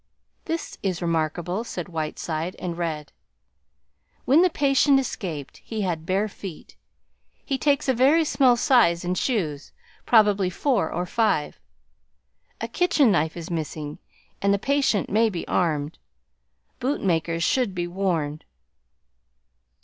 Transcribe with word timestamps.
"This 0.45 0.79
is 0.81 0.99
remarkable," 0.99 1.63
said 1.63 1.87
Whiteside, 1.87 2.55
and 2.57 2.75
read 2.75 3.11
"When 4.25 4.41
the 4.41 4.49
patient 4.49 4.99
escaped, 4.99 5.57
he 5.57 5.81
had 5.81 6.07
bare 6.07 6.27
feet. 6.27 6.75
He 7.45 7.59
takes 7.59 7.87
a 7.87 7.93
very 7.93 8.25
small 8.25 8.57
size 8.57 9.05
in 9.05 9.13
shoes, 9.13 9.71
probably 10.07 10.49
four 10.49 10.91
or 10.91 11.05
five. 11.05 11.59
A 12.59 12.67
kitchen 12.67 13.11
knife 13.11 13.37
is 13.37 13.51
missing 13.51 13.99
and 14.41 14.51
the 14.51 14.57
patient 14.57 15.07
may 15.07 15.29
be 15.29 15.47
armed. 15.47 15.99
Boot 16.79 17.03
makers 17.03 17.43
should 17.43 17.75
be 17.75 17.85
warned...." 17.85 18.43